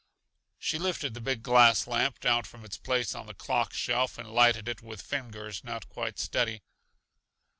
She 0.57 0.79
lifted 0.79 1.13
the 1.13 1.21
big 1.21 1.43
glass 1.43 1.85
lamp 1.85 2.19
down 2.21 2.45
from 2.45 2.65
its 2.65 2.75
place 2.79 3.13
on 3.13 3.27
the 3.27 3.35
clock 3.35 3.71
shelf 3.71 4.17
and 4.17 4.31
lighted 4.33 4.67
it 4.67 4.81
with 4.81 4.99
fingers 4.99 5.63
not 5.63 5.87
quite 5.89 6.17
steady. 6.17 6.63